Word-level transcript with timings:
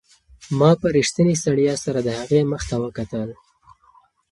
ما 0.59 0.71
په 0.79 0.87
رښتینې 0.97 1.35
ستړیا 1.41 1.75
سره 1.85 1.99
د 2.03 2.09
هغې 2.19 2.39
مخ 2.51 2.61
ته 2.69 2.75
وکتل. 2.83 3.29